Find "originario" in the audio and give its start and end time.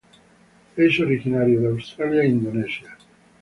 0.99-1.61